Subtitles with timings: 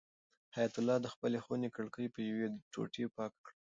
[0.55, 3.51] حیات الله د خپلې خونې کړکۍ په یوې ټوټې پاکه کړه.